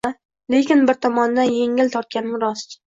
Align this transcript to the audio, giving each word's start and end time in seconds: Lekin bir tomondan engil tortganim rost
Lekin 0.53 0.81
bir 0.91 0.99
tomondan 1.07 1.55
engil 1.67 1.97
tortganim 1.99 2.45
rost 2.47 2.79